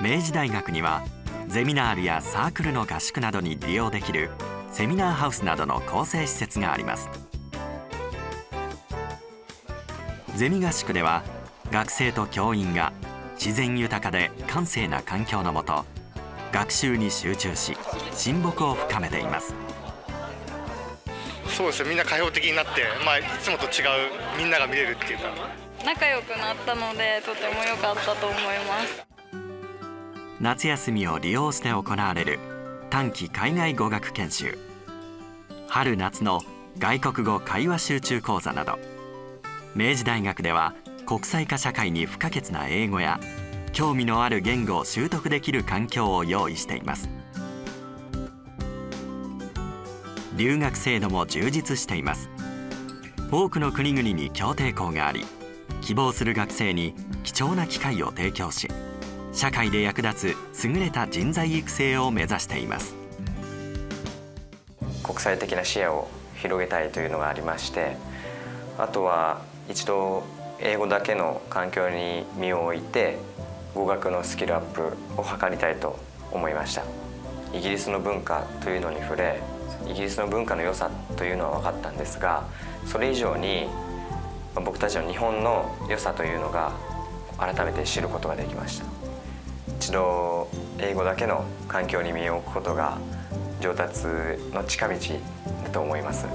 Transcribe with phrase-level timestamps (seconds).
[0.00, 1.04] 明治大学には
[1.48, 4.30] ゼミナールやサークルの合宿などに利用できる
[4.70, 7.08] セミナーハウスなどの構成施設があります。
[10.36, 11.22] ゼミ合宿では
[11.70, 12.92] 学生と教員が
[13.34, 15.84] 自然豊かで閑静な環境のもと
[16.52, 17.76] 学習に集中し
[18.12, 19.54] 親睦を深めています。
[21.48, 25.24] そうですよみんな開放的になって、まあ、いつもと違うみんなが見れるっていうか。
[25.84, 29.04] 仲良くなったのでとても良かったと思います。
[30.40, 32.38] 夏休みを利用して行われる
[32.90, 34.58] 短期海外語学研修。
[35.68, 36.42] 春夏の
[36.78, 38.78] 外国語会話集中講座など。
[39.74, 40.74] 明治大学では
[41.06, 43.18] 国際化社会に不可欠な英語や
[43.72, 47.08] 興味のある言語を習得できる環境を用意しています。
[50.36, 52.30] 留学制度も充実しています。
[53.30, 55.24] 多くの国々に協定校があり
[55.80, 58.68] 希望する学生に貴重な機会を提供し
[59.32, 62.94] 社会で役立つ優れた人材育成を目指しています。
[65.02, 67.96] 国際的な視野を広げたいというのがありまして
[68.78, 70.24] あとは一度
[70.60, 73.18] 英語だけの環境に身を置いて
[73.74, 74.82] 語学のスキルアップ
[75.16, 75.98] を図りたいと
[76.30, 76.82] 思いました。
[77.54, 79.40] イギリスの文化というのに触れ
[79.86, 82.44] イギリスの文化の良さというのは分かったんですが
[82.86, 83.66] それ以上に
[84.54, 86.72] 僕たちの日本の良さというのが
[87.38, 88.86] 改めて知ることができました。
[89.78, 92.98] 一度英語だけの環境に身を置くことが
[93.60, 94.06] 上達
[94.52, 94.94] の近道
[95.64, 96.26] だと思います。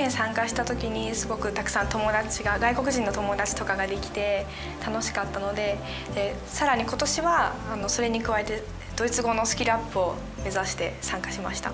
[0.00, 4.46] 年参加した時にすごくたくさん友達が外国人の友達とかができて
[4.84, 5.78] 楽しかったので
[6.14, 8.62] でさらに今年はあのそれに加えて
[8.96, 11.72] ドイツ語のスキルアップを目指して参加しました。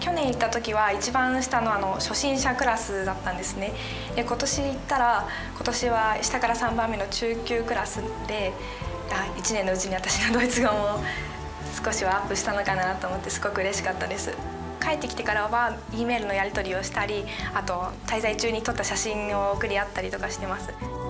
[0.00, 3.72] 去年行った時は一番下のあの初心者クラスだったんですね。
[4.16, 8.52] で今年行ったら今年は下から3番目の中級クラスで
[9.36, 11.04] 1年のうちに私のドイツ語も
[11.84, 14.61] 少しはアップしたのかなと思ってすごく嬉しかったです。
[14.82, 21.01] 帰ってきてからは E メールのやり取りをしたりあと滞在中に撮った写真を送り合ったりとかしてます。